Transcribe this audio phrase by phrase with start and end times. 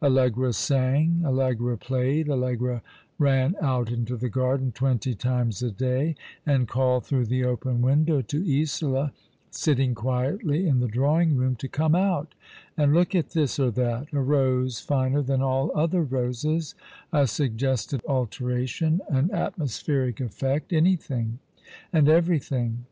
[0.00, 2.80] Allegra sang, Allegra played, Allegra
[3.18, 6.66] ran out into the garden no All along the River, twenty times a day, and
[6.66, 9.12] called tlirough the open "window to Isola,
[9.50, 12.34] sitting quietly in the drawing room, to come out
[12.74, 16.74] and look at this or that— a rose finer than all other roses—
[17.12, 21.38] a suggested alteration— an atmospheric effect— anything
[21.92, 22.86] and everything.